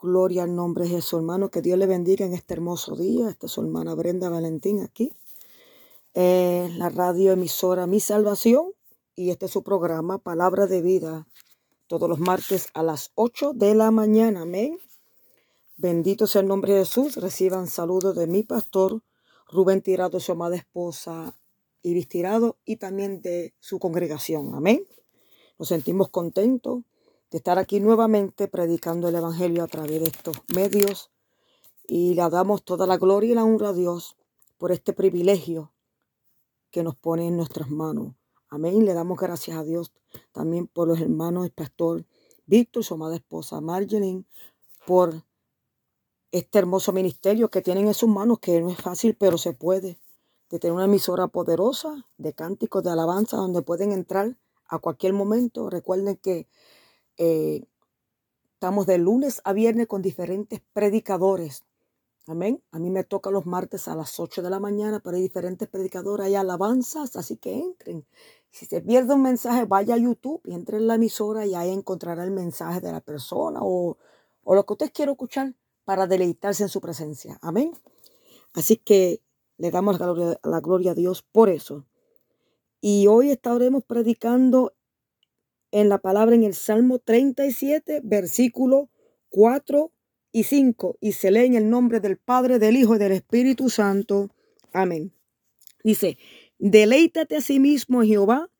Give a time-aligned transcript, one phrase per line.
[0.00, 1.50] Gloria al nombre de Jesús, hermano.
[1.50, 3.28] Que Dios le bendiga en este hermoso día.
[3.28, 5.12] Esta es su hermana Brenda Valentín aquí.
[6.14, 8.74] En la radio emisora Mi Salvación.
[9.16, 11.26] Y este es su programa, Palabra de Vida.
[11.88, 14.42] Todos los martes a las 8 de la mañana.
[14.42, 14.78] Amén.
[15.76, 17.16] Bendito sea el nombre de Jesús.
[17.16, 19.02] Reciban saludos de mi pastor
[19.50, 21.36] Rubén Tirado, su amada esposa
[21.82, 24.54] Iris Tirado y también de su congregación.
[24.54, 24.86] Amén.
[25.58, 26.84] Nos sentimos contentos
[27.30, 31.10] de estar aquí nuevamente predicando el Evangelio a través de estos medios
[31.86, 34.16] y le damos toda la gloria y la honra a Dios
[34.56, 35.72] por este privilegio
[36.70, 38.14] que nos pone en nuestras manos.
[38.48, 38.84] Amén.
[38.84, 39.92] Le damos gracias a Dios
[40.32, 42.04] también por los hermanos, el pastor
[42.46, 44.26] Víctor, su amada esposa Marjolin,
[44.86, 45.22] por
[46.32, 49.98] este hermoso ministerio que tienen en sus manos, que no es fácil, pero se puede,
[50.48, 55.68] de tener una emisora poderosa de cánticos de alabanza donde pueden entrar a cualquier momento.
[55.68, 56.48] Recuerden que
[57.18, 57.64] eh,
[58.54, 61.64] estamos de lunes a viernes con diferentes predicadores.
[62.26, 62.62] Amén.
[62.72, 65.66] A mí me toca los martes a las 8 de la mañana, pero hay diferentes
[65.66, 68.06] predicadores, hay alabanzas, así que entren.
[68.50, 71.70] Si se pierde un mensaje, vaya a YouTube y entre en la emisora y ahí
[71.70, 73.96] encontrará el mensaje de la persona o,
[74.44, 77.38] lo que usted quiera escuchar para deleitarse en su presencia.
[77.42, 77.72] Amén.
[78.54, 79.22] Así que
[79.56, 81.86] le damos la gloria a Dios por eso.
[82.80, 84.74] Y hoy estaremos predicando
[85.70, 88.90] en la palabra en el Salmo 37, versículo
[89.30, 89.92] 4
[90.32, 93.70] y 5, y se lee en el nombre del Padre, del Hijo y del Espíritu
[93.70, 94.30] Santo.
[94.72, 95.12] Amén.
[95.84, 96.18] Dice,
[96.58, 98.50] deleítate a sí mismo Jehová,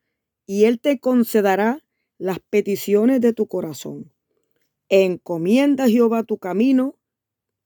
[0.46, 1.84] y Él te concederá
[2.16, 4.12] las peticiones de tu corazón.
[4.88, 6.96] Encomienda a Jehová tu camino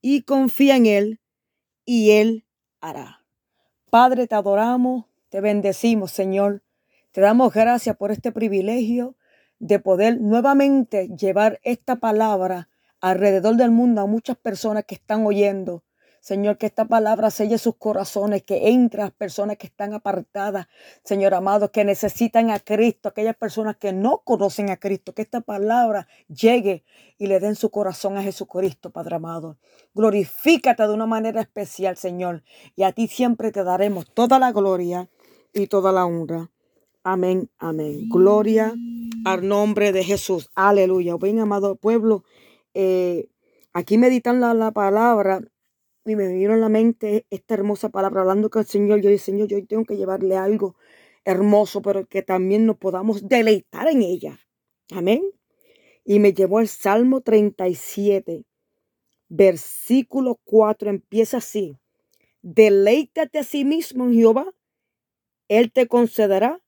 [0.00, 1.20] y confía en Él,
[1.84, 2.44] y Él
[2.80, 3.24] hará.
[3.90, 6.62] Padre, te adoramos, te bendecimos, Señor.
[7.12, 9.16] Te damos gracias por este privilegio
[9.62, 12.68] de poder nuevamente llevar esta palabra
[13.00, 15.84] alrededor del mundo a muchas personas que están oyendo.
[16.20, 20.67] Señor, que esta palabra selle sus corazones, que entre a personas que están apartadas,
[21.05, 25.40] Señor amado, que necesitan a Cristo, aquellas personas que no conocen a Cristo, que esta
[25.40, 26.84] palabra llegue
[27.17, 29.58] y le den su corazón a Jesucristo, Padre amado.
[29.94, 32.42] Glorifícate de una manera especial, Señor,
[32.74, 35.08] y a ti siempre te daremos toda la gloria
[35.52, 36.50] y toda la honra.
[37.05, 38.08] Amén, amén.
[38.08, 38.77] Gloria
[39.24, 40.51] al nombre de Jesús.
[40.55, 41.17] Aleluya.
[41.17, 42.23] Bien, amado pueblo,
[42.74, 43.29] eh,
[43.73, 45.41] aquí meditan la, palabra
[46.05, 49.01] y me vino en la mente esta hermosa palabra, hablando con el Señor.
[49.01, 50.77] Yo dije, Señor, yo tengo que llevarle algo
[51.24, 54.39] hermoso, pero que también nos podamos deleitar en ella.
[54.92, 55.23] Amén.
[56.05, 58.45] Y me llevó al Salmo 37,
[59.29, 61.79] versículo 4, empieza así.
[62.42, 64.55] Deleítate a sí mismo en Jehová,
[65.48, 66.61] Él te concederá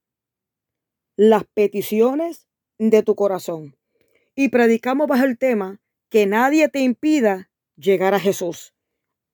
[1.16, 2.48] las peticiones
[2.78, 3.76] de tu corazón.
[4.34, 8.74] Y predicamos bajo el tema que nadie te impida llegar a Jesús.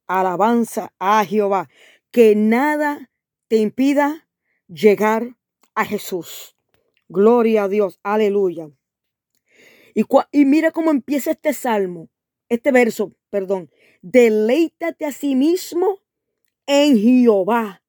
[0.06, 1.68] Alabanza a Jehová.
[2.10, 3.10] Que nada
[3.48, 4.28] te impida
[4.68, 5.36] llegar
[5.74, 6.56] a Jesús.
[7.08, 7.98] Gloria a Dios.
[8.02, 8.70] Aleluya.
[9.94, 12.08] Y, y mira cómo empieza este salmo,
[12.48, 13.70] este verso, perdón.
[14.02, 16.00] Deleítate a sí mismo
[16.66, 17.79] en Jehová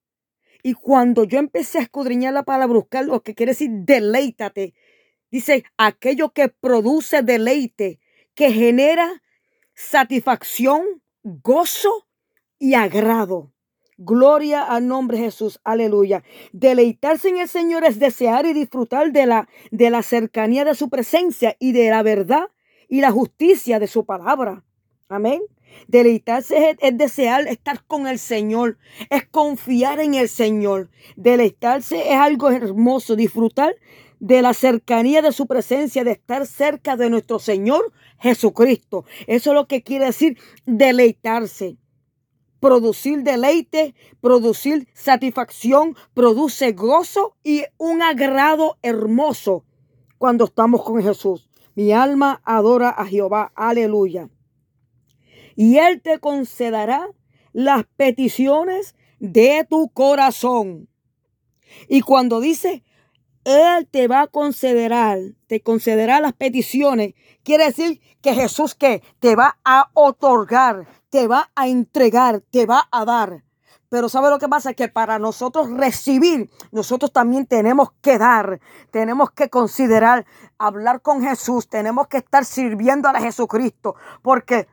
[0.63, 4.73] y cuando yo empecé a escudriñar la palabra, buscar lo que quiere decir deleítate,
[5.31, 7.99] dice aquello que produce deleite,
[8.35, 9.21] que genera
[9.73, 10.83] satisfacción,
[11.23, 12.07] gozo
[12.59, 13.51] y agrado.
[13.97, 16.23] Gloria al nombre de Jesús, aleluya.
[16.53, 20.89] Deleitarse en el Señor es desear y disfrutar de la, de la cercanía de su
[20.89, 22.49] presencia y de la verdad
[22.87, 24.63] y la justicia de su palabra.
[25.07, 25.41] Amén.
[25.87, 28.77] Deleitarse es, desear estar con el Señor,
[29.09, 30.89] es confiar en el Señor.
[31.15, 33.75] Deleitarse es algo hermoso, disfrutar
[34.19, 39.03] de la cercanía de su presencia, de estar cerca de nuestro Señor Jesucristo.
[39.27, 41.77] Eso es lo que quiere decir deleitarse.
[42.59, 49.65] Producir deleite, producir satisfacción, produce gozo y un agrado hermoso
[50.19, 51.49] cuando estamos con Jesús.
[51.73, 53.51] Mi alma adora a Jehová.
[53.55, 54.29] Aleluya
[55.55, 57.09] y Él te concederá
[57.53, 60.87] las peticiones de tu corazón.
[61.87, 62.83] Y cuando dice,
[63.43, 64.93] Él te va a conceder,
[65.47, 67.13] te concederá las peticiones,
[67.43, 72.87] quiere decir que Jesús que te va a otorgar, te va a entregar, te va
[72.91, 73.43] a dar.
[73.89, 74.73] Pero ¿sabe lo que pasa?
[74.73, 80.25] Que para nosotros recibir, nosotros también tenemos que dar, tenemos que considerar,
[80.57, 84.69] hablar con Jesús, tenemos que estar sirviendo a Jesucristo, porque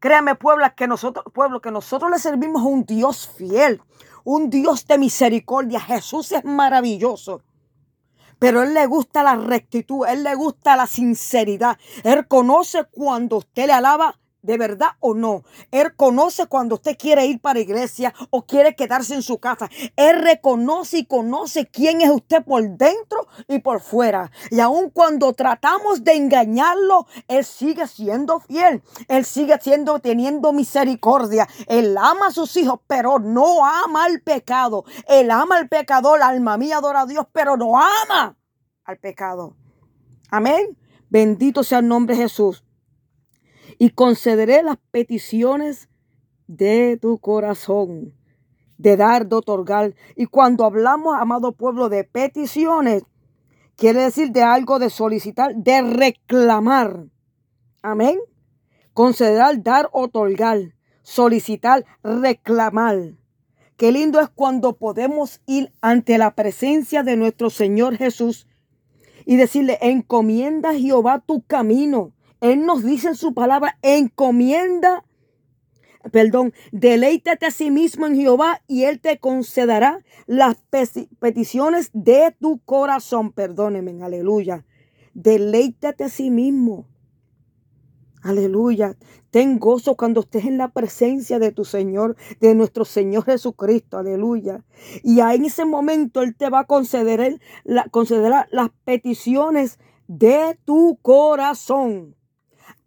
[0.00, 3.82] Créame, pueblo, que nosotros, pueblo, que nosotros le servimos a un Dios fiel,
[4.24, 5.80] un Dios de misericordia.
[5.80, 7.42] Jesús es maravilloso.
[8.38, 11.76] Pero Él le gusta la rectitud, Él le gusta la sinceridad.
[12.04, 14.16] Él conoce cuando usted le alaba
[14.48, 15.44] ¿De verdad o no?
[15.70, 19.68] Él conoce cuando usted quiere ir para iglesia o quiere quedarse en su casa.
[19.94, 24.32] Él reconoce y conoce quién es usted por dentro y por fuera.
[24.50, 28.82] Y aun cuando tratamos de engañarlo, Él sigue siendo fiel.
[29.08, 31.46] Él sigue siendo teniendo misericordia.
[31.66, 34.86] Él ama a sus hijos, pero no ama al pecado.
[35.08, 38.34] Él ama al pecador, alma mía, adora a Dios, pero no ama
[38.84, 39.58] al pecado.
[40.30, 40.74] Amén.
[41.10, 42.64] Bendito sea el nombre de Jesús
[43.78, 45.88] y concederé las peticiones
[46.48, 48.14] de tu corazón,
[48.76, 49.94] de dar, de otorgar.
[50.16, 53.04] Y cuando hablamos, amado pueblo, de peticiones,
[53.76, 57.06] quiere decir de algo de solicitar, de reclamar.
[57.82, 58.18] Amén.
[58.92, 63.14] Considerar, dar, otorgar, solicitar, reclamar.
[63.76, 68.48] Qué lindo es cuando podemos ir ante la presencia de nuestro Señor Jesús
[69.24, 75.04] y decirle, encomienda Jehová tu camino él nos dice en su palabra, encomienda,
[76.12, 80.56] perdón, deleítate a sí mismo en Jehová y Él te concederá las
[81.18, 83.32] peticiones de tu corazón.
[83.32, 84.64] Perdóneme, aleluya.
[85.14, 86.86] Deleítate a sí mismo.
[88.22, 88.96] Aleluya.
[89.30, 93.98] Ten gozo cuando estés en la presencia de tu Señor, de nuestro Señor Jesucristo.
[93.98, 94.64] Aleluya.
[95.02, 102.17] Y en ese momento Él te va a conceder, las peticiones de tu corazón.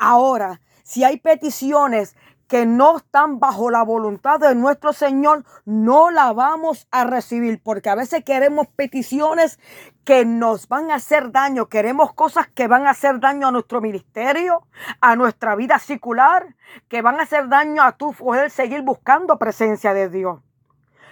[0.04, 2.16] Ahora, si hay peticiones
[2.48, 7.92] que no están bajo la voluntad de nuestro Señor, no la vamos a recibir, porque
[7.92, 9.60] a veces queremos peticiones
[10.04, 13.80] que nos van a hacer daño, queremos cosas que van a hacer daño a nuestro
[13.80, 14.66] ministerio,
[15.02, 16.56] a nuestra vida secular,
[16.88, 20.40] que van a hacer daño a tu poder seguir buscando presencia de Dios.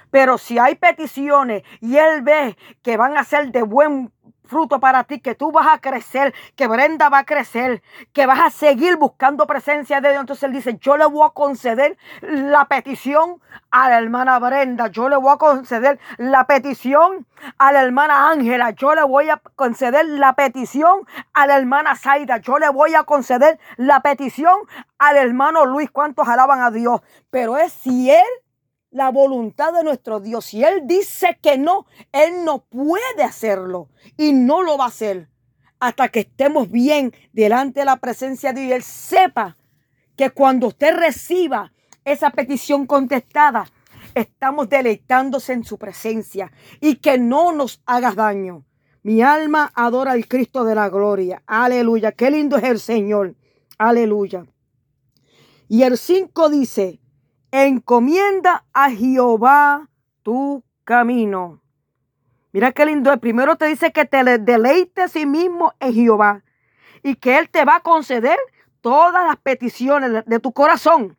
[0.09, 4.11] Pero si hay peticiones y Él ve que van a ser de buen
[4.49, 7.81] fruto para ti, que tú vas a crecer, que Brenda va a crecer,
[8.11, 10.21] que vas a seguir buscando presencia de Dios.
[10.21, 13.41] Entonces él dice, yo le voy a conceder la petición
[13.71, 18.71] a la hermana Brenda, yo le voy a conceder la petición a la hermana Ángela,
[18.71, 23.03] yo le voy a conceder la petición a la hermana Zaida, yo le voy a
[23.03, 24.57] conceder la petición
[24.97, 25.89] al hermano Luis.
[25.91, 27.01] ¿Cuántos alaban a Dios?
[27.29, 28.25] Pero es si él
[28.91, 30.45] la voluntad de nuestro Dios.
[30.45, 35.29] Si Él dice que no, Él no puede hacerlo y no lo va a hacer
[35.79, 39.57] hasta que estemos bien delante de la presencia de Dios y Él sepa
[40.15, 41.71] que cuando usted reciba
[42.03, 43.71] esa petición contestada,
[44.15, 46.51] estamos deleitándose en su presencia
[46.81, 48.65] y que no nos haga daño.
[49.01, 51.41] Mi alma adora al Cristo de la gloria.
[51.45, 52.11] Aleluya.
[52.11, 53.35] Qué lindo es el Señor.
[53.77, 54.45] Aleluya.
[55.69, 56.99] Y el 5 dice,
[57.51, 59.89] encomienda a Jehová
[60.23, 61.61] tu camino.
[62.51, 63.15] Mira qué lindo.
[63.19, 66.43] Primero te dice que te deleite a sí mismo en Jehová
[67.03, 68.37] y que Él te va a conceder
[68.81, 71.17] todas las peticiones de tu corazón.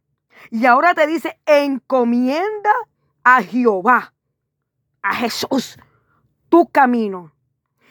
[0.50, 2.73] Y ahora te dice, encomienda
[3.23, 4.15] a Jehová,
[5.03, 5.79] a Jesús,
[6.49, 7.32] tu camino.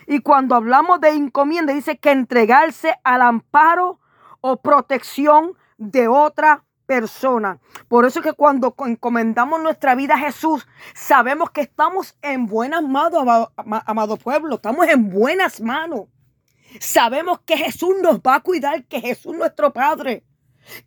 [0.07, 4.00] Y cuando hablamos de encomienda, dice que entregarse al amparo
[4.41, 7.59] o protección de otra persona.
[7.88, 10.65] Por eso es que cuando encomendamos nuestra vida a Jesús,
[10.95, 16.07] sabemos que estamos en buenas manos, amado, pueblo, estamos en buenas manos.
[16.80, 20.24] Sabemos que Jesús nos va a cuidar, que Jesús nuestro Padre,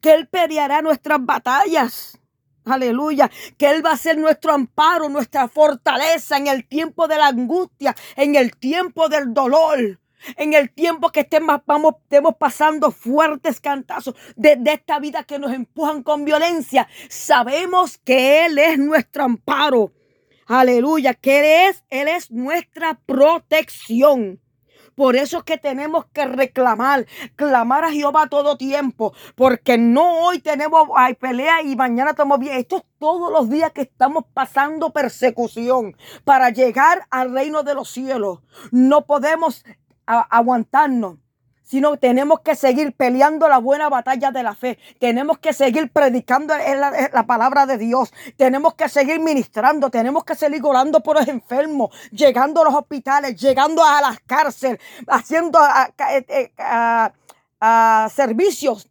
[0.00, 2.18] que Él peleará nuestras batallas.
[2.64, 7.28] Aleluya, que Él va a ser nuestro amparo, nuestra fortaleza en el tiempo de la
[7.28, 10.01] angustia, en el tiempo del dolor
[10.36, 15.38] en el tiempo que estemos, vamos, estemos pasando fuertes cantazos de, de, esta vida que
[15.38, 19.92] nos empujan con violencia, sabemos que Él es nuestro amparo.
[20.46, 24.40] Aleluya, que Él es, Él es nuestra protección.
[24.94, 30.40] Por eso es que tenemos que reclamar, clamar a Jehová todo tiempo, porque no hoy
[30.40, 32.56] tenemos hay pelea y mañana estamos bien.
[32.56, 37.90] Esto es todos los días que estamos pasando persecución para llegar al reino de los
[37.90, 38.40] cielos.
[38.70, 39.64] No podemos
[40.06, 41.16] aguantarnos,
[41.62, 44.78] sino tenemos que seguir peleando la buena batalla de la fe.
[44.98, 48.12] Tenemos que seguir predicando la, palabra de Dios.
[48.36, 49.88] Tenemos que seguir ministrando.
[49.88, 54.80] Tenemos que seguir orando por los enfermos, llegando a los hospitales, llegando a las cárceles,
[55.06, 55.58] haciendo
[56.10, 57.08] eh, eh,
[58.10, 58.88] servicios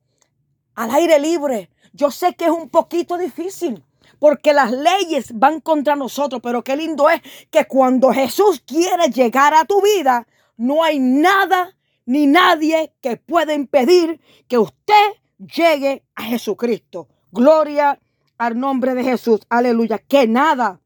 [0.73, 1.69] al aire libre.
[1.93, 3.83] Yo sé que es un poquito difícil
[4.17, 9.53] porque las leyes van contra nosotros, pero qué lindo es que cuando Jesús quiere llegar
[9.55, 10.27] a tu vida,
[10.61, 11.75] no hay nada
[12.05, 17.07] ni nadie que pueda impedir que usted llegue a Jesucristo.
[17.31, 17.99] Gloria
[18.37, 19.41] al nombre de Jesús.
[19.49, 19.97] Aleluya.
[19.97, 20.79] Que nada,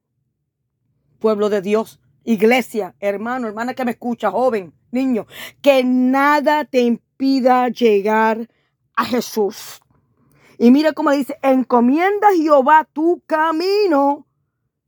[1.20, 5.27] pueblo de Dios, iglesia, hermano, hermana que me escucha, joven, niño,
[5.62, 8.50] que nada te impida llegar
[8.96, 9.82] a Jesús.
[10.58, 14.25] Y mira cómo dice, encomienda a Jehová tu camino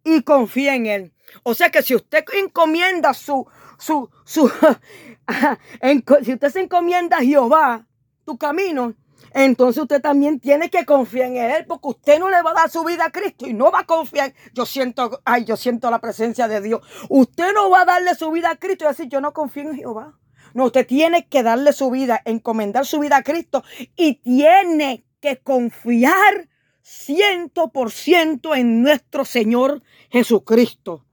[0.06, 1.13] y confía en él.
[1.44, 4.50] O sea que si usted encomienda su, su, su,
[6.24, 7.88] si usted se encomienda a Jehová
[8.25, 8.96] tu camino,
[9.34, 12.69] entonces usted también tiene que confiar en Él, porque usted no le va a dar
[12.69, 14.34] su vida a Cristo y no va a confiar.
[14.53, 16.81] Yo siento, ay, yo siento la presencia de Dios.
[17.10, 19.75] Usted no va a darle su vida a Cristo y decir, yo no confío en
[19.75, 20.17] Jehová.
[20.53, 23.63] No, usted tiene que darle su vida, encomendar su vida a Cristo
[23.96, 26.50] y tiene que confiar
[26.81, 31.07] ciento por ciento en nuestro Señor Jesucristo.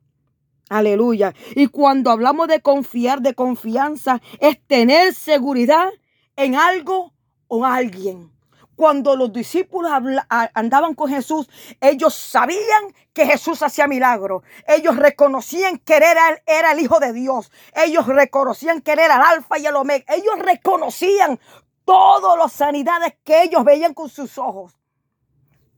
[0.68, 1.34] Aleluya.
[1.54, 5.90] Y cuando hablamos de confiar, de confianza, es tener seguridad
[6.36, 7.12] en algo
[7.48, 8.32] o alguien.
[8.76, 9.92] Cuando los discípulos
[10.28, 11.48] andaban con Jesús,
[11.80, 14.42] ellos sabían que Jesús hacía milagros.
[14.66, 17.52] Ellos reconocían que era, era el Hijo de Dios.
[17.72, 20.04] Ellos reconocían que era el Alfa y el Omega.
[20.12, 21.38] Ellos reconocían
[21.84, 24.76] todas las sanidades que ellos veían con sus ojos.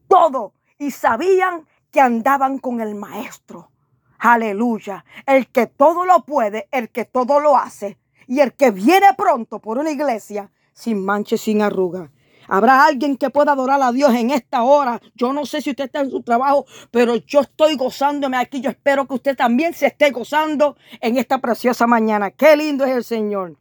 [0.09, 0.55] Todo.
[0.78, 3.71] Y sabían que andaban con el Maestro.
[4.19, 5.05] Aleluya.
[5.27, 7.99] El que todo lo puede, el que todo lo hace.
[8.27, 12.11] Y el que viene pronto por una iglesia sin manches, sin arruga.
[12.49, 15.01] Habrá alguien que pueda adorar a Dios en esta hora.
[15.15, 18.61] Yo no sé si usted está en su trabajo, pero yo estoy gozándome aquí.
[18.61, 22.31] Yo espero que usted también se esté gozando en esta preciosa mañana.
[22.31, 23.57] Qué lindo es el Señor.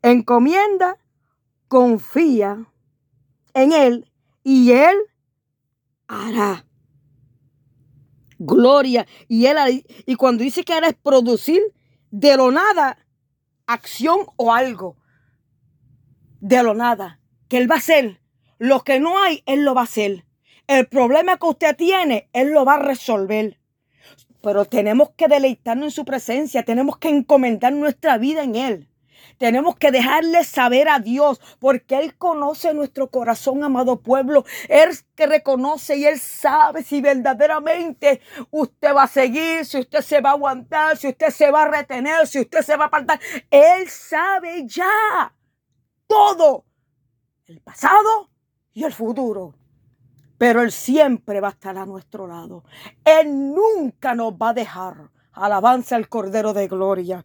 [0.00, 0.96] Encomienda,
[1.68, 2.64] confía
[3.54, 4.10] en Él
[4.42, 4.96] y Él
[6.08, 6.64] hará.
[8.44, 9.06] Gloria.
[9.28, 11.60] Y Él y cuando dice que hará es producir
[12.10, 12.98] de lo nada
[13.66, 14.96] acción o algo
[16.40, 18.20] de lo nada, que Él va a hacer.
[18.58, 20.26] Lo que no hay, Él lo va a hacer.
[20.66, 23.60] El problema que usted tiene, Él lo va a resolver.
[24.42, 28.88] Pero tenemos que deleitarnos en su presencia, tenemos que encomendar nuestra vida en Él.
[29.38, 34.44] Tenemos que dejarle saber a Dios, porque Él conoce nuestro corazón, amado pueblo.
[34.68, 40.20] Él que reconoce y Él sabe si verdaderamente usted va a seguir, si usted se
[40.20, 43.20] va a aguantar, si usted se va a retener, si usted se va a apartar.
[43.50, 45.34] Él sabe ya
[46.06, 46.64] todo,
[47.46, 48.30] el pasado
[48.72, 49.54] y el futuro.
[50.38, 52.64] Pero Él siempre va a estar a nuestro lado.
[53.04, 55.10] Él nunca nos va a dejar.
[55.32, 57.24] Alabanza al Cordero de Gloria.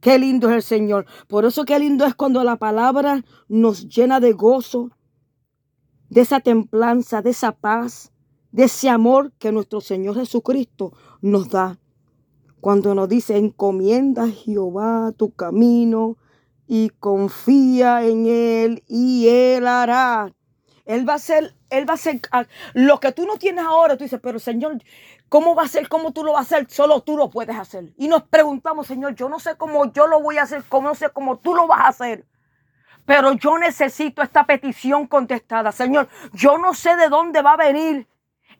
[0.00, 1.06] Qué lindo es el Señor.
[1.28, 4.90] Por eso qué lindo es cuando la palabra nos llena de gozo,
[6.08, 8.12] de esa templanza, de esa paz,
[8.52, 11.78] de ese amor que nuestro Señor Jesucristo nos da.
[12.60, 16.16] Cuando nos dice, encomienda a Jehová tu camino
[16.66, 20.32] y confía en Él y Él hará.
[20.84, 23.96] Él va a hacer, Él va a hacer ah, lo que tú no tienes ahora.
[23.96, 24.82] Tú dices, pero Señor,
[25.34, 25.88] ¿cómo va a ser?
[25.88, 26.70] ¿Cómo tú lo vas a hacer?
[26.70, 27.92] Solo tú lo puedes hacer.
[27.96, 30.94] Y nos preguntamos, Señor, yo no sé cómo yo lo voy a hacer, cómo no
[30.94, 32.24] sé cómo tú lo vas a hacer.
[33.04, 35.72] Pero yo necesito esta petición contestada.
[35.72, 38.06] Señor, yo no sé de dónde va a venir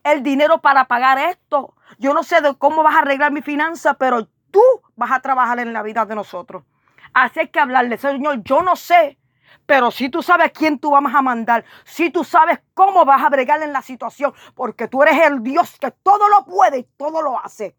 [0.03, 1.75] el dinero para pagar esto.
[1.97, 4.59] Yo no sé de cómo vas a arreglar mi finanza, pero tú
[4.97, 6.65] vas a trabajar en la vida de nosotros.
[7.13, 9.17] Así que hablarle, Señor, yo no sé,
[9.65, 13.29] pero si tú sabes quién tú vas a mandar, si tú sabes cómo vas a
[13.29, 17.21] bregar en la situación, porque tú eres el Dios que todo lo puede y todo
[17.21, 17.75] lo hace.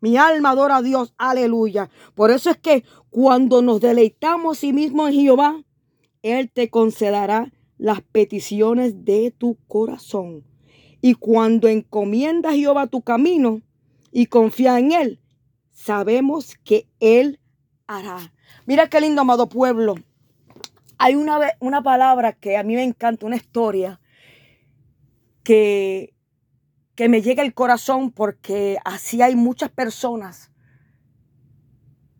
[0.00, 1.90] Mi alma adora a Dios, aleluya.
[2.14, 5.62] Por eso es que cuando nos deleitamos sí mismo en Jehová,
[6.22, 10.44] Él te concederá las peticiones de tu corazón.
[11.00, 13.62] Y cuando encomiendas a Jehová tu camino
[14.12, 15.20] y confía en Él,
[15.70, 17.40] sabemos que Él
[17.86, 18.32] hará.
[18.66, 19.96] Mira qué lindo, amado pueblo.
[20.98, 24.00] Hay una, una palabra que a mí me encanta, una historia
[25.44, 26.14] que,
[26.94, 30.50] que me llega al corazón porque así hay muchas personas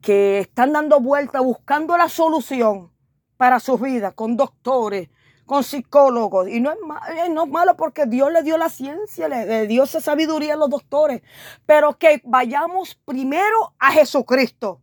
[0.00, 2.92] que están dando vuelta buscando la solución
[3.36, 5.08] para sus vidas con doctores,
[5.46, 6.48] con psicólogos.
[6.48, 6.78] Y no es,
[7.16, 10.56] eh, no es malo porque Dios le dio la ciencia, le, dio esa sabiduría a
[10.56, 11.22] los doctores.
[11.66, 14.80] Pero que vayamos primero a Jesucristo.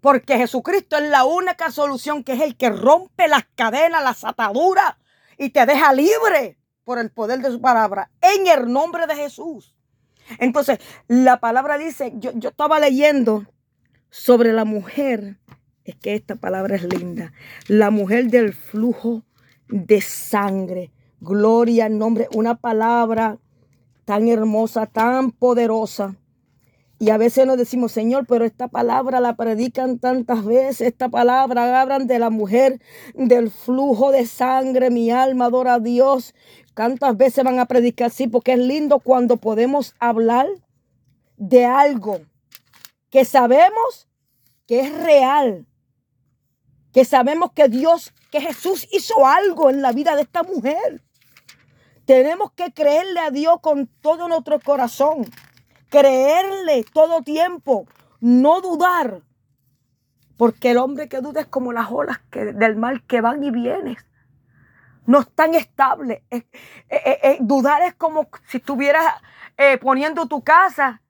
[0.00, 4.96] Porque Jesucristo es la única solución que es el que rompe las cadenas, las ataduras
[5.36, 9.74] y te deja libre por el poder de su palabra en el nombre de Jesús.
[10.38, 10.78] Entonces,
[11.08, 13.46] la palabra dice, yo, yo estaba leyendo
[14.10, 15.38] sobre la mujer,
[15.84, 17.32] es que esta palabra es linda,
[17.66, 19.24] la mujer del flujo
[19.68, 20.92] de sangre.
[21.20, 23.38] Gloria al nombre, una palabra
[24.04, 26.16] tan hermosa, tan poderosa.
[27.02, 31.80] Y a veces nos decimos, Señor, pero esta palabra la predican tantas veces, esta palabra
[31.80, 32.78] hablan de la mujer,
[33.14, 36.34] del flujo de sangre, mi alma adora a Dios.
[36.74, 38.26] ¿Cuántas veces van a predicar así?
[38.26, 40.46] Porque es lindo cuando podemos hablar
[41.38, 42.20] de algo
[43.08, 44.06] que sabemos
[44.66, 45.66] que es real,
[46.92, 51.02] que sabemos que Dios, que Jesús hizo algo en la vida de esta mujer.
[52.04, 55.24] Tenemos que creerle a Dios con todo nuestro corazón.
[55.90, 57.86] Creerle todo tiempo.
[58.20, 59.22] No dudar.
[60.36, 63.98] Porque el hombre que duda es como las olas del mar que van y vienen.
[65.04, 66.24] No es tan estable.
[67.40, 69.04] dudar es como si estuvieras
[69.58, 71.02] eh, poniendo tu casa,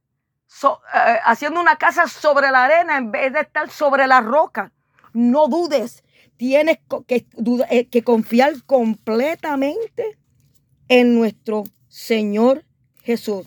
[0.64, 4.72] eh, haciendo una casa sobre la arena en vez de estar sobre la roca.
[5.12, 6.02] No dudes.
[6.36, 10.18] Tienes eh, que confiar completamente
[10.88, 12.64] en nuestro Señor
[13.02, 13.46] Jesús.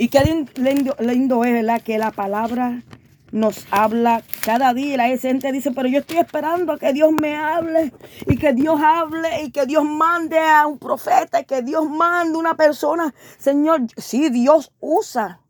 [0.00, 1.82] Y qué lindo, es, ¿verdad?
[1.82, 2.84] Que la palabra
[3.32, 4.96] nos habla cada día.
[4.96, 7.92] La gente dice, pero yo estoy esperando a que Dios me hable
[8.26, 12.38] y que Dios hable y que Dios mande a un profeta y que Dios mande
[12.38, 13.14] una persona.
[13.36, 15.42] Señor, sí, Dios usa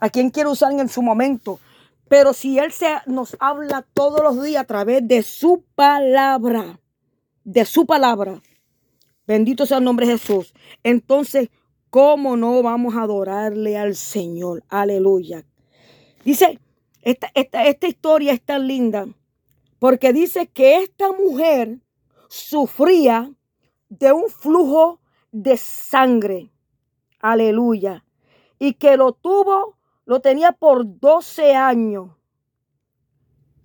[0.00, 1.60] a quien quiere usar en su momento.
[2.08, 6.80] Pero si Él se, nos habla todos los días a través de su palabra,
[7.44, 8.42] de su palabra,
[9.24, 11.48] bendito sea el nombre de Jesús, entonces,
[11.94, 14.64] ¿cómo no vamos a adorarle al Señor?
[14.68, 15.44] Aleluya.
[16.24, 16.58] Dice
[17.02, 19.06] esta, esta, historia es tan linda
[19.78, 21.78] porque dice que esta mujer
[22.28, 23.32] sufría
[23.90, 24.98] de un flujo
[25.30, 26.50] de sangre.
[27.20, 28.04] Aleluya.
[28.58, 32.10] Y que lo tuvo, lo tenía por 12 años.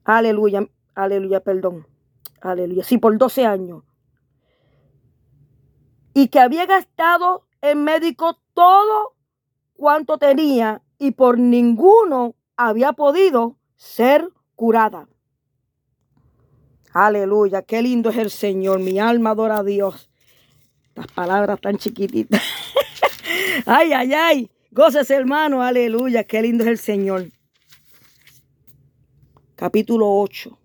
[0.04, 1.88] Aleluya, aleluya, perdón.
[2.42, 3.84] Aleluya, sí, por 12 años.
[6.14, 9.16] Y que había gastado en médico todo
[9.74, 15.08] cuanto tenía y por ninguno había podido ser curada.
[16.94, 18.80] Aleluya, qué lindo es el Señor.
[18.80, 20.10] Mi alma adora a Dios.
[20.96, 22.42] Las palabras tan chiquititas.
[23.66, 24.52] ay, ay, ay.
[24.72, 25.62] Goces, hermano.
[25.62, 27.32] Aleluya, qué lindo es el Señor.
[29.56, 30.58] Capítulo 8,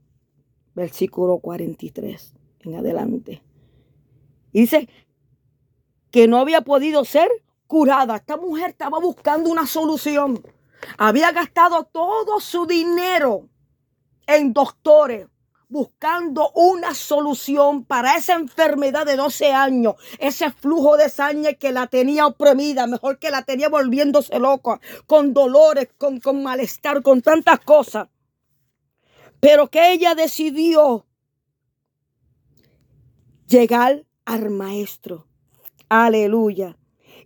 [0.74, 3.42] versículo 43 en adelante.
[4.52, 4.88] dice
[6.14, 7.28] que no había podido ser
[7.66, 8.14] curada.
[8.14, 10.46] Esta mujer estaba buscando una solución.
[10.96, 13.48] Había gastado todo su dinero
[14.28, 15.26] en doctores
[15.68, 21.88] buscando una solución para esa enfermedad de 12 años, ese flujo de sangre que la
[21.88, 27.58] tenía oprimida, mejor que la tenía volviéndose loca, con dolores, con, con malestar, con tantas
[27.58, 28.06] cosas.
[29.40, 31.06] Pero que ella decidió
[33.48, 35.26] llegar al maestro.
[35.96, 36.76] Aleluya.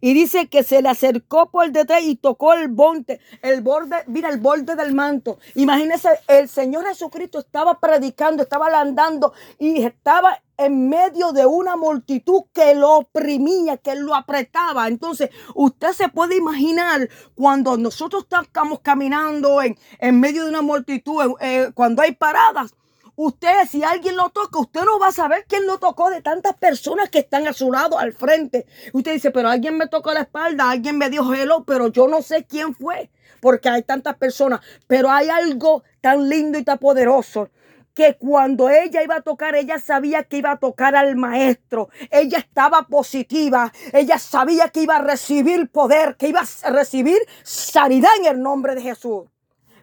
[0.03, 4.29] Y dice que se le acercó por detrás y tocó el borde, el borde, mira,
[4.29, 5.39] el borde del manto.
[5.55, 12.43] Imagínese, el Señor Jesucristo estaba predicando, estaba andando y estaba en medio de una multitud
[12.53, 14.87] que lo oprimía, que lo apretaba.
[14.87, 21.37] Entonces, usted se puede imaginar cuando nosotros estamos caminando en, en medio de una multitud,
[21.41, 22.75] eh, cuando hay paradas,
[23.21, 26.55] Usted, si alguien lo toca, usted no va a saber quién lo tocó de tantas
[26.55, 28.65] personas que están a su lado, al frente.
[28.93, 32.23] Usted dice, pero alguien me tocó la espalda, alguien me dio hello, pero yo no
[32.23, 34.61] sé quién fue, porque hay tantas personas.
[34.87, 37.51] Pero hay algo tan lindo y tan poderoso
[37.93, 41.89] que cuando ella iba a tocar, ella sabía que iba a tocar al maestro.
[42.13, 43.73] Ella estaba positiva.
[43.93, 48.77] Ella sabía que iba a recibir poder, que iba a recibir sanidad en el nombre
[48.77, 49.25] de Jesús.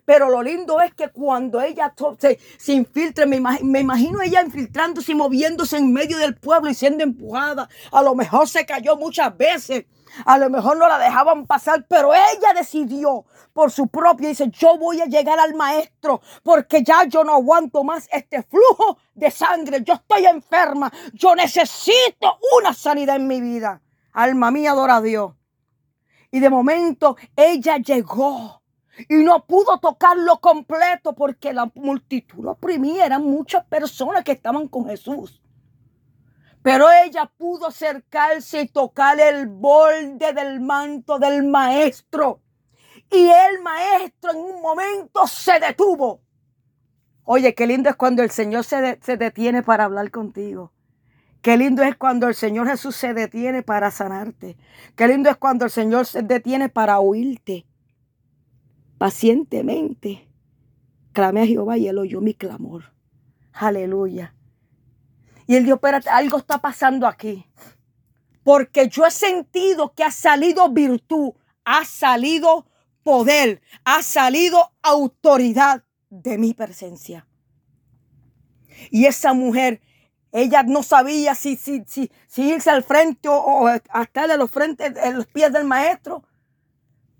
[0.05, 5.11] Pero lo lindo es que cuando ella se, se infiltre, me, me imagino ella infiltrándose
[5.11, 7.67] y moviéndose en medio del pueblo y siendo empujada.
[7.91, 9.85] A lo mejor se cayó muchas veces.
[10.23, 14.29] A lo mejor no la dejaban pasar, pero ella decidió por su propia.
[14.29, 18.97] Dice, yo voy a llegar al maestro porque ya yo no aguanto más este flujo
[19.13, 19.83] de sangre.
[19.83, 20.91] Yo estoy enferma.
[21.13, 23.81] Yo necesito una sanidad en mi vida.
[24.13, 25.33] Alma mía, adora a Dios.
[26.31, 28.61] Y de momento ella llegó
[29.09, 33.05] y no pudo tocarlo completo porque la multitud lo oprimía.
[33.05, 35.41] Eran muchas personas que estaban con Jesús.
[36.61, 42.41] Pero ella pudo acercarse y tocar el borde del manto del maestro.
[43.11, 46.21] Y el maestro en un momento se detuvo.
[47.23, 50.71] Oye, qué lindo es cuando el Señor se, se detiene para hablar contigo.
[51.41, 54.57] Qué lindo es cuando el Señor Jesús se detiene para sanarte.
[54.95, 57.67] Qué lindo es cuando el Señor se detiene para oírte
[58.97, 60.27] pacientemente
[61.13, 62.93] clamé a Jehová y él oyó mi clamor.
[63.53, 64.35] Aleluya.
[65.47, 67.45] Y él dijo, espérate, algo está pasando aquí.
[68.43, 72.67] Porque yo he sentido que ha salido virtud, ha salido
[73.03, 77.27] poder, ha salido autoridad de mi presencia.
[78.91, 79.81] Y esa mujer,
[80.31, 84.93] ella no sabía si, si, si, si irse al frente o, estar de los frentes,
[84.93, 86.23] de los pies del maestro.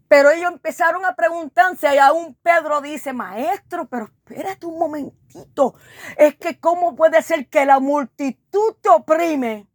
[0.07, 5.75] Pero ellos empezaron a preguntarse y aún Pedro dice, maestro, pero espérate un momentito.
[6.17, 9.67] Es que cómo puede ser que la multitud te oprime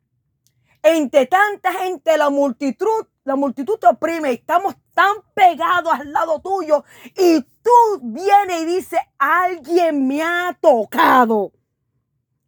[0.82, 6.84] entre tanta gente, la multitud, la multitud te oprime, estamos tan pegados al lado tuyo
[7.16, 11.52] y tú vienes y dices, alguien me ha tocado.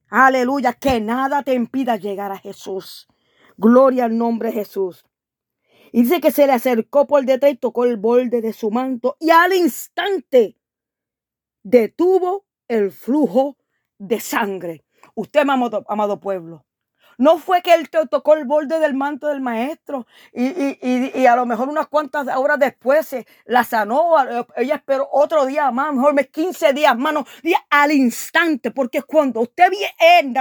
[0.09, 3.09] Aleluya, que nada te impida llegar a Jesús.
[3.57, 5.07] Gloria al nombre de Jesús.
[5.93, 9.17] Y dice que se le acercó por detrás y tocó el borde de su manto
[9.21, 10.57] y al instante
[11.63, 13.59] detuvo el flujo
[13.99, 14.85] de sangre.
[15.15, 16.65] Usted, amado, amado pueblo,
[17.23, 21.69] no fue que él tocó el borde del manto del maestro y, a lo mejor
[21.69, 24.17] unas cuantas horas después se la sanó.
[24.57, 27.25] Ella esperó otro día más, mejor 15 días más, no,
[27.71, 30.35] al instante, porque cuando usted viene en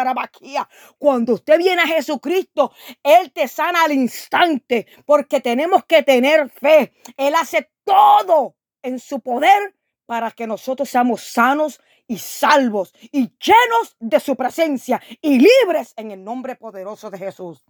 [0.98, 2.72] cuando usted viene a Jesucristo,
[3.04, 6.94] Él te sana al instante, porque tenemos que tener fe.
[7.16, 9.76] Él hace todo en su poder
[10.08, 11.80] para que nosotros seamos sanos
[12.12, 17.64] y salvos y llenos de su presencia y libres en el nombre poderoso de Jesús.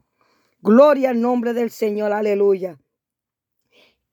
[0.62, 2.80] Gloria al nombre del Señor, aleluya.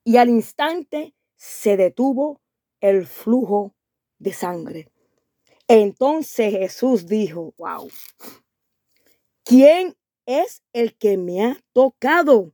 [0.05, 2.43] Y al instante se detuvo
[2.83, 3.75] el flujo
[4.19, 4.93] de sangre.
[5.67, 7.91] Entonces Jesús dijo, wow,
[9.45, 12.53] ¿quién es el que me ha tocado?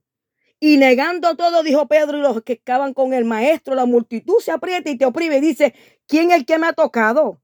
[0.61, 4.51] Y negando todo, dijo Pedro y los que estaban con el maestro, la multitud se
[4.51, 5.75] aprieta y te oprime y dice,
[6.07, 7.41] ¿quién es el que me ha tocado?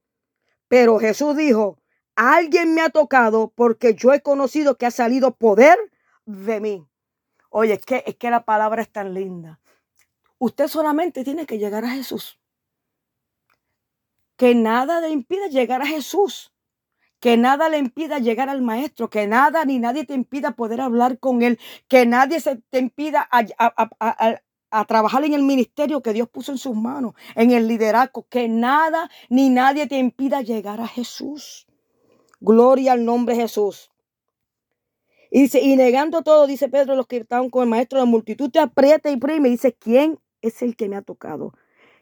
[0.72, 1.76] Pero Jesús dijo,
[2.16, 5.78] alguien me ha tocado porque yo he conocido que ha salido poder
[6.24, 6.88] de mí.
[7.50, 9.60] Oye, es que, es que la palabra es tan linda.
[10.38, 12.40] Usted solamente tiene que llegar a Jesús.
[14.38, 16.54] Que nada le impida llegar a Jesús.
[17.20, 19.10] Que nada le impida llegar al Maestro.
[19.10, 21.60] Que nada ni nadie te impida poder hablar con Él.
[21.86, 23.28] Que nadie se te impida
[24.86, 29.10] trabajar en el ministerio que Dios puso en sus manos, en el liderazgo, que nada
[29.28, 31.66] ni nadie te impida llegar a Jesús.
[32.40, 33.90] Gloria al nombre de Jesús.
[35.30, 38.50] Y dice, y negando todo, dice Pedro, los que estaban con el maestro, la multitud
[38.50, 39.48] te aprieta y prime.
[39.48, 41.54] Dice, ¿quién es el que me ha tocado?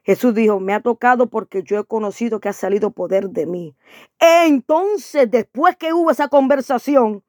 [0.03, 3.77] Jesús dijo, me ha tocado porque yo he conocido que ha salido poder de mí.
[4.19, 7.23] Entonces, después que hubo esa conversación,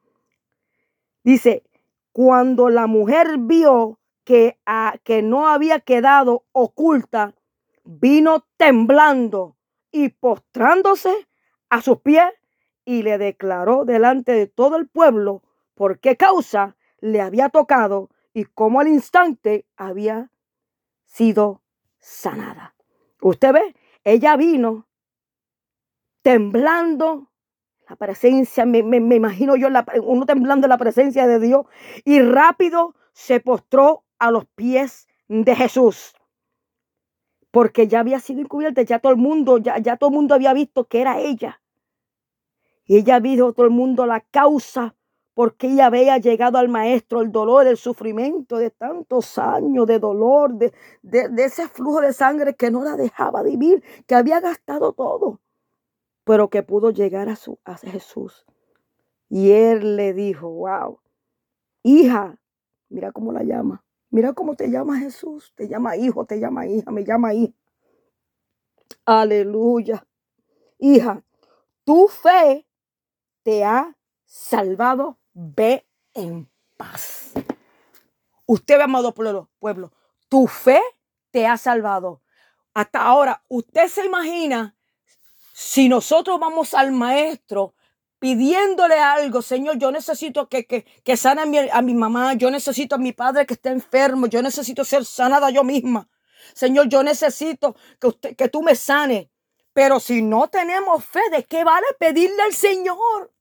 [1.23, 1.63] dice,
[2.11, 4.59] cuando la mujer vio que,
[5.03, 7.35] que no había quedado oculta,
[7.83, 9.57] vino temblando
[9.91, 11.27] y postrándose
[11.69, 12.31] a sus pies
[12.85, 15.43] y le declaró delante de todo el pueblo
[15.75, 20.31] por qué causa le había tocado y cómo al instante había
[21.05, 21.61] sido
[21.99, 22.75] sanada.
[23.21, 24.87] Usted ve, ella vino
[26.21, 27.31] temblando
[27.89, 29.67] la presencia, me, imagino yo,
[30.03, 31.65] uno temblando la presencia de Dios
[32.05, 36.13] y rápido se postró a los pies de Jesús.
[37.49, 40.53] Porque ya había sido encubierta, ya todo el mundo, ya, ya todo el mundo había
[40.53, 41.61] visto que era ella.
[42.85, 44.95] Y ella visto todo el mundo la causa
[45.33, 50.53] porque ella había llegado al maestro el dolor, el sufrimiento de tantos años de dolor,
[50.53, 55.39] de, de, ese flujo de sangre que no la dejaba vivir, que había gastado todo,
[56.25, 58.45] pero que pudo llegar a, su, a Jesús.
[59.29, 60.99] Y él le dijo, wow,
[61.81, 62.37] hija,
[62.89, 65.53] mira cómo la llama, Mira cómo te llama Jesús.
[65.55, 67.53] Te llama hijo, te llama hija, me llama hija.
[69.05, 70.05] Aleluya.
[70.77, 71.23] Hija,
[71.85, 72.67] tu fe
[73.43, 75.17] te ha salvado.
[75.33, 77.31] Ve en paz.
[78.45, 79.93] Usted, amado pueblo, pueblo,
[80.27, 80.81] tu fe
[81.31, 82.21] te ha salvado.
[82.73, 84.75] Hasta ahora, usted se imagina
[85.53, 87.75] si nosotros vamos al maestro
[88.21, 92.51] pidiéndole algo, Señor, yo necesito que, que, que sane a mi, a mi mamá, yo
[92.51, 96.07] necesito a mi padre que esté enfermo, yo necesito ser sanada yo misma.
[96.53, 99.27] Señor, yo necesito que, usted, que tú me sanes.
[99.73, 103.33] Pero si no tenemos fe, ¿de qué vale pedirle al Señor?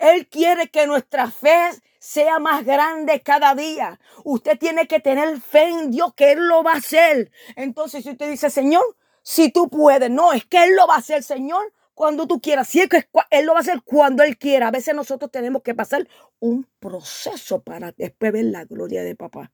[0.00, 4.00] Él quiere que nuestra fe sea más grande cada día.
[4.24, 7.30] Usted tiene que tener fe en Dios que Él lo va a hacer.
[7.54, 8.82] Entonces, si usted dice, Señor,
[9.22, 12.68] si tú puedes, no, es que Él lo va a hacer, Señor cuando tú quieras.
[12.68, 14.68] Si es que Él lo va a hacer cuando Él quiera.
[14.68, 19.52] A veces nosotros tenemos que pasar un proceso para después ver la gloria de papá.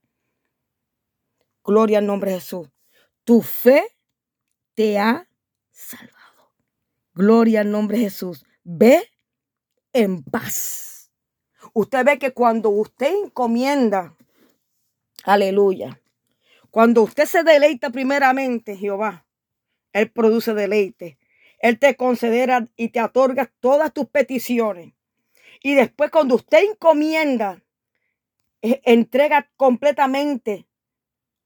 [1.63, 2.69] Gloria al nombre de Jesús.
[3.23, 3.83] Tu fe
[4.73, 5.29] te ha
[5.71, 6.53] salvado.
[7.13, 8.45] Gloria al nombre de Jesús.
[8.63, 9.03] Ve
[9.93, 11.11] en paz.
[11.73, 14.15] Usted ve que cuando usted encomienda,
[15.23, 16.01] aleluya,
[16.71, 19.25] cuando usted se deleita primeramente, Jehová,
[19.93, 21.18] Él produce deleite.
[21.59, 24.93] Él te concederá y te otorga todas tus peticiones.
[25.61, 27.61] Y después cuando usted encomienda,
[28.61, 30.65] eh, entrega completamente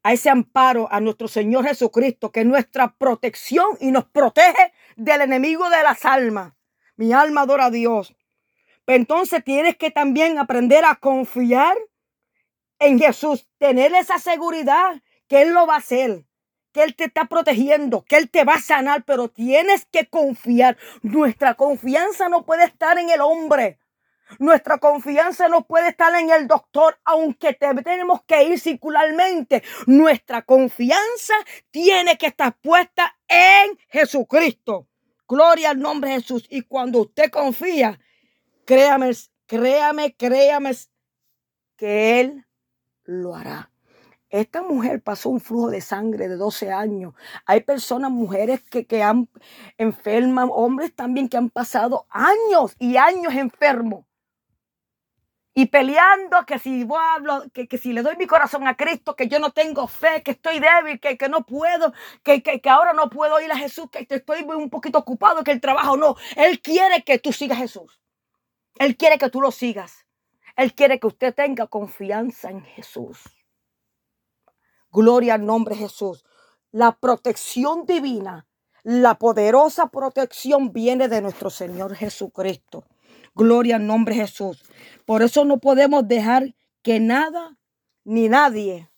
[0.03, 5.21] a ese amparo a nuestro Señor Jesucristo, que es nuestra protección y nos protege del
[5.21, 6.53] enemigo de las almas.
[6.95, 8.15] Mi alma adora a Dios.
[8.85, 11.75] Pero entonces tienes que también aprender a confiar
[12.79, 16.25] en Jesús, tener esa seguridad que Él lo va a hacer
[16.73, 20.77] que Él te está protegiendo, que Él te va a sanar, pero tienes que confiar.
[21.01, 23.79] Nuestra confianza no puede estar en el hombre.
[24.39, 29.63] Nuestra confianza no puede estar en el doctor, aunque tenemos que ir circularmente.
[29.85, 31.35] Nuestra confianza
[31.71, 34.87] tiene que estar puesta en Jesucristo.
[35.27, 36.45] Gloria al nombre de Jesús.
[36.49, 37.99] Y cuando usted confía,
[38.65, 39.11] créame,
[39.45, 40.71] créame, créame
[41.77, 42.45] que Él
[43.03, 43.72] lo hará.
[44.33, 47.13] Esta mujer pasó un flujo de sangre de 12 años.
[47.45, 49.29] Hay personas, mujeres que, que han
[49.77, 54.07] enferman, hombres también que han pasado años y años enfermos.
[55.53, 59.27] Y peleando que si hablo, que, que, si le doy mi corazón a Cristo, que
[59.27, 61.93] yo no tengo fe, que estoy débil, que, que no puedo,
[62.23, 65.51] que, que, que ahora no puedo ir a Jesús, que estoy un poquito ocupado, que
[65.51, 66.15] el trabajo no.
[66.37, 68.01] Él quiere que tú sigas a Jesús.
[68.79, 70.07] Él quiere que tú lo sigas.
[70.55, 73.19] Él quiere que usted tenga confianza en Jesús.
[74.93, 76.23] Gloria al nombre de Jesús.
[76.71, 78.45] La protección divina,
[78.83, 82.85] la poderosa protección viene de nuestro Señor Jesucristo.
[83.33, 84.63] Gloria al nombre de Jesús.
[85.05, 86.53] Por eso no podemos dejar
[86.83, 87.57] que nada
[88.03, 88.91] ni nadie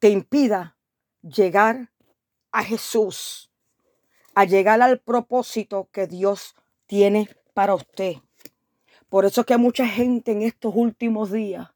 [0.00, 0.76] te impida
[1.22, 1.90] llegar
[2.52, 3.50] a Jesús,
[4.34, 8.16] a llegar al propósito que Dios tiene para usted.
[9.08, 11.70] Por eso que mucha gente en estos últimos días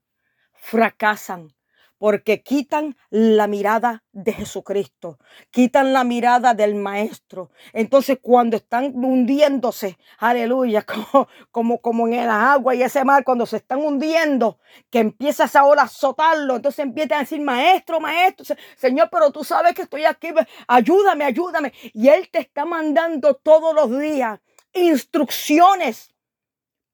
[0.64, 1.55] fracasan
[1.98, 5.18] porque quitan la mirada de Jesucristo,
[5.50, 7.50] quitan la mirada del Maestro.
[7.72, 13.46] Entonces cuando están hundiéndose, aleluya, como, como, como en el agua y ese mar, cuando
[13.46, 14.59] se están hundiendo,
[14.90, 19.74] que empiezas ahora a azotarlo, entonces empiezan a decir, Maestro, Maestro, Señor, pero tú sabes
[19.74, 20.29] que estoy aquí,
[20.66, 21.72] ayúdame, ayúdame.
[21.92, 24.40] Y Él te está mandando todos los días
[24.72, 26.11] instrucciones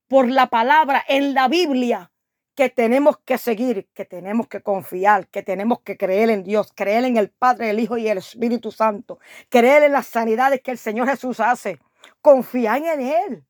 [0.08, 2.10] por la palabra en la Biblia
[2.54, 7.04] que tenemos que seguir, que tenemos que confiar, que tenemos que creer en Dios, creer
[7.04, 10.78] en el Padre, el Hijo y el Espíritu Santo, creer en las sanidades que el
[10.78, 11.78] Señor Jesús hace,
[12.20, 13.44] confiar en Él,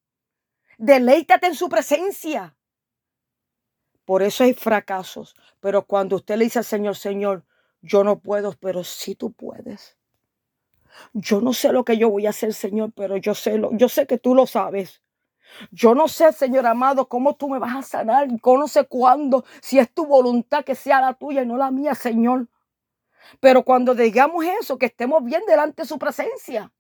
[0.79, 2.57] deleítate en su presencia.
[4.05, 7.45] Por eso hay fracasos, pero cuando usted le dice al Señor, Señor,
[7.83, 9.97] yo no puedo, pero sí tú puedes.
[11.13, 13.89] Yo no sé lo que yo voy a hacer, Señor, pero yo sé lo, yo
[13.89, 15.03] sé que tú lo sabes.
[15.71, 18.29] Yo no sé, Señor amado, cómo tú me vas a sanar.
[18.43, 21.95] No sé cuándo, si es tu voluntad que sea la tuya y no la mía,
[21.95, 22.49] Señor.
[23.41, 26.73] Pero cuando digamos eso, que estemos bien delante de su presencia,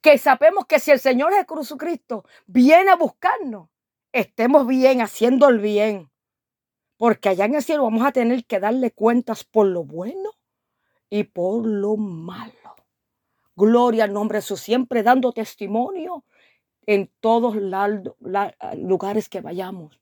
[0.00, 3.68] que sabemos que si el Señor Jesucristo viene a buscarnos,
[4.12, 6.10] estemos bien haciendo el bien.
[6.96, 10.30] Porque allá en el cielo vamos a tener que darle cuentas por lo bueno
[11.10, 12.52] y por lo malo.
[13.56, 16.24] Gloria al nombre de Jesús, siempre dando testimonio
[16.86, 18.14] en todos los
[18.76, 20.00] lugares que vayamos.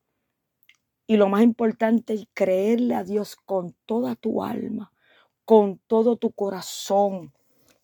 [1.06, 4.92] Y lo más importante es creerle a Dios con toda tu alma,
[5.44, 7.32] con todo tu corazón.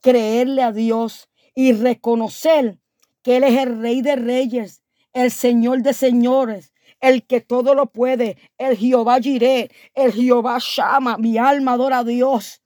[0.01, 2.79] Creerle a Dios y reconocer
[3.23, 4.83] que Él es el Rey de Reyes,
[5.13, 11.19] el Señor de Señores, el que todo lo puede, el Jehová Jireh, el Jehová Shama.
[11.19, 12.63] Mi alma adora a Dios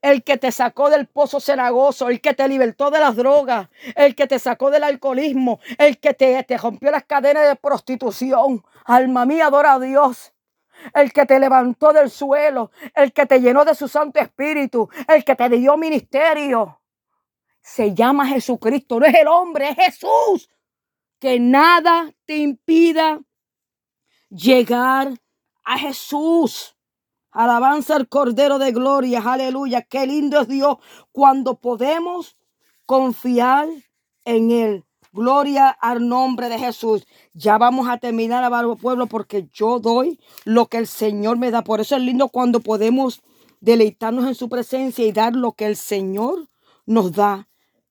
[0.00, 4.14] el que te sacó del pozo cenagoso, el que te libertó de las drogas, el
[4.14, 8.64] que te sacó del alcoholismo, el que te, rompió las cadenas de prostitución.
[8.84, 10.32] Alma mía, adora a Dios
[10.94, 15.24] el que te levantó del suelo, el que te llenó de su Santo Espíritu, el
[15.24, 16.80] que te dio ministerio.
[17.60, 20.48] Se llama Jesucristo, no es el hombre, es Jesús.
[21.18, 23.20] Que nada te impida
[24.30, 25.12] llegar
[25.64, 26.77] a Jesús.
[27.30, 29.82] Alabanza al Cordero de Gloria, aleluya.
[29.82, 30.78] Qué lindo es Dios
[31.12, 32.36] cuando podemos
[32.86, 33.68] confiar
[34.24, 34.84] en Él.
[35.12, 37.06] Gloria al nombre de Jesús.
[37.34, 41.62] Ya vamos a terminar a pueblo porque yo doy lo que el Señor me da.
[41.62, 43.22] Por eso es lindo cuando podemos
[43.60, 46.48] deleitarnos en su presencia y dar lo que el Señor
[46.86, 47.48] nos da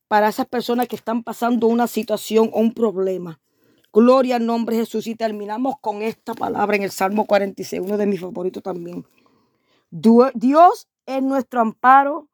[0.08, 3.40] para esas personas que están pasando una situación o un problema.
[3.94, 5.08] Gloria al nombre de Jesús.
[5.08, 9.06] Y terminamos con esta palabra en el Salmo 46, uno de mis favoritos también.
[9.90, 12.28] Dios es nuestro amparo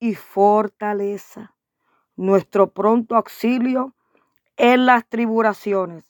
[0.00, 1.54] y fortaleza,
[2.16, 3.94] nuestro pronto auxilio
[4.56, 6.04] en las tribulaciones.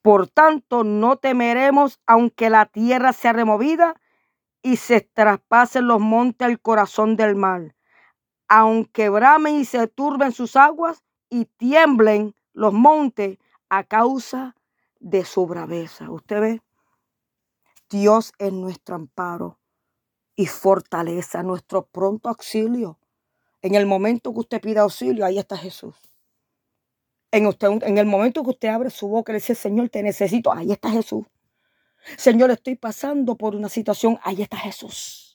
[0.00, 4.00] Por tanto, no temeremos aunque la tierra sea removida
[4.62, 7.76] y se traspasen los montes al corazón del mar,
[8.48, 14.56] aunque bramen y se turben sus aguas y tiemblen los montes a causa
[15.00, 16.10] de su braveza.
[16.10, 16.62] Usted ve,
[17.90, 19.58] Dios es nuestro amparo
[20.36, 22.98] y fortaleza, nuestro pronto auxilio.
[23.62, 25.96] En el momento que usted pida auxilio, ahí está Jesús.
[27.32, 30.52] En, usted, en el momento que usted abre su boca y dice, Señor, te necesito,
[30.52, 31.26] ahí está Jesús.
[32.16, 35.26] Señor, estoy pasando por una situación, ahí está Jesús.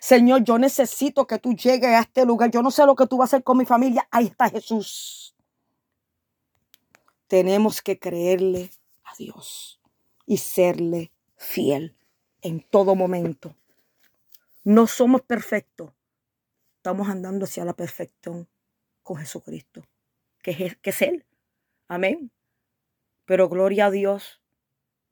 [0.00, 2.50] Señor, yo necesito que tú llegues a este lugar.
[2.50, 4.06] Yo no sé lo que tú vas a hacer con mi familia.
[4.10, 5.34] Ahí está Jesús.
[7.26, 8.70] Tenemos que creerle
[9.04, 9.80] a Dios
[10.24, 11.96] y serle fiel
[12.42, 13.54] en todo momento.
[14.66, 15.92] No somos perfectos.
[16.78, 18.48] Estamos andando hacia la perfección
[19.04, 19.84] con Jesucristo,
[20.42, 21.24] que es, que es Él.
[21.86, 22.32] Amén.
[23.26, 24.42] Pero gloria a Dios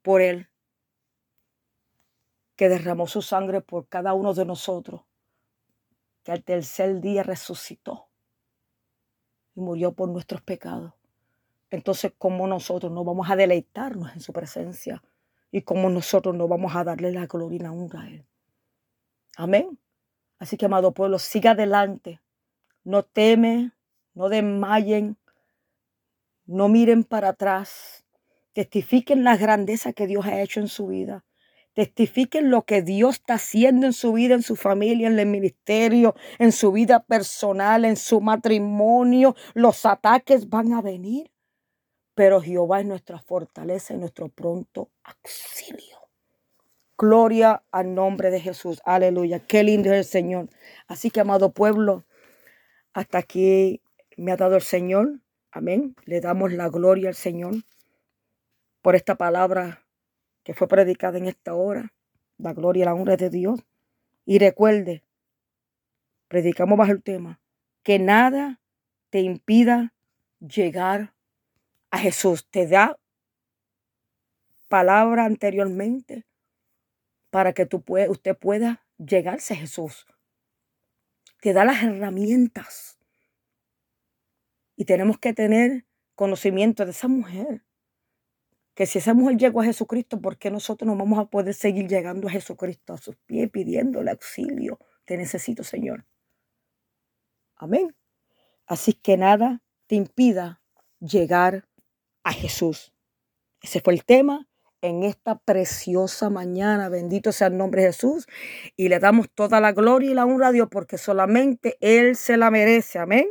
[0.01, 0.49] por Él,
[2.57, 5.03] que derramó su sangre por cada uno de nosotros,
[6.23, 8.09] que al tercer día resucitó
[9.55, 10.91] y murió por nuestros pecados.
[11.69, 15.01] Entonces, ¿cómo nosotros no vamos a deleitarnos en su presencia?
[15.49, 18.27] Y cómo nosotros no vamos a darle la gloria y la honra a Él.
[19.35, 19.79] Amén.
[20.39, 22.21] Así que, amado pueblo, siga adelante.
[22.83, 23.71] No teme,
[24.13, 25.17] no desmayen,
[26.45, 28.05] no miren para atrás.
[28.53, 31.25] Testifiquen la grandeza que Dios ha hecho en su vida.
[31.73, 36.15] Testifiquen lo que Dios está haciendo en su vida, en su familia, en el ministerio,
[36.39, 39.35] en su vida personal, en su matrimonio.
[39.53, 41.31] Los ataques van a venir,
[42.13, 46.04] pero Jehová es nuestra fortaleza y nuestro pronto auxilio.
[46.97, 48.81] Gloria al nombre de Jesús.
[48.85, 49.39] Aleluya.
[49.39, 50.49] Qué lindo es el Señor.
[50.87, 52.05] Así que, amado pueblo,
[52.93, 53.81] hasta aquí
[54.15, 55.19] me ha dado el Señor.
[55.51, 55.95] Amén.
[56.05, 57.55] Le damos la gloria al Señor
[58.81, 59.85] por esta palabra
[60.43, 61.93] que fue predicada en esta hora.
[62.37, 63.59] La gloria y la honra de Dios.
[64.25, 65.03] Y recuerde,
[66.29, 67.41] predicamos bajo el tema,
[67.83, 68.61] que nada
[69.09, 69.93] te impida
[70.39, 71.13] llegar
[71.91, 72.47] a Jesús.
[72.49, 72.97] Te da
[74.69, 76.25] palabra anteriormente
[77.35, 80.05] para que tú usted pueda llegarse a Jesús.
[81.41, 82.97] Te da las herramientas.
[84.77, 87.65] Y tenemos que tener conocimiento de esa mujer.
[88.73, 91.89] Que si esa mujer llegó a Jesucristo, ¿por qué nosotros no vamos a poder seguir
[91.89, 94.79] llegando a Jesucristo a sus pies pidiéndole auxilio?
[95.03, 96.05] Te necesito, Señor.
[97.57, 97.93] Amén.
[98.65, 100.61] Así que nada te impida
[101.01, 101.67] llegar
[102.23, 102.93] a Jesús.
[103.59, 104.47] Ese fue el tema
[104.85, 106.89] en esta preciosa mañana.
[106.89, 108.27] Bendito sea el nombre de Jesús.
[108.77, 112.37] Y le damos toda la gloria y la honra a Dios porque solamente Él se
[112.37, 112.99] la merece.
[112.99, 113.27] Amén.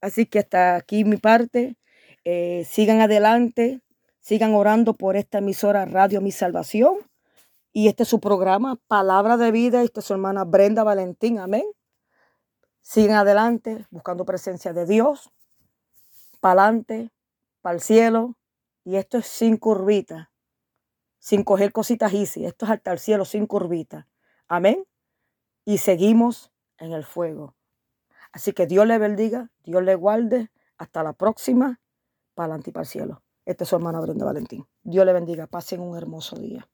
[0.00, 1.76] Así que hasta aquí mi parte.
[2.24, 3.80] Eh, sigan adelante.
[4.20, 6.96] Sigan orando por esta emisora Radio Mi Salvación.
[7.72, 9.82] Y este es su programa, Palabra de Vida.
[9.82, 11.38] Esta es su hermana Brenda Valentín.
[11.38, 11.64] Amén.
[12.82, 15.30] Sigan adelante buscando presencia de Dios.
[16.40, 17.10] Para adelante,
[17.62, 18.36] para el cielo.
[18.84, 20.30] Y esto es sin curvita
[21.26, 22.46] sin coger cositas easy.
[22.46, 24.06] Esto es hasta el cielo sin curvita.
[24.46, 24.86] Amén.
[25.64, 27.56] Y seguimos en el fuego.
[28.30, 30.52] Así que Dios le bendiga, Dios le guarde.
[30.78, 31.80] Hasta la próxima.
[32.36, 33.22] Para adelante y para el cielo.
[33.44, 34.68] Este es su hermana Brenda Valentín.
[34.84, 35.48] Dios le bendiga.
[35.48, 36.68] Pasen un hermoso día.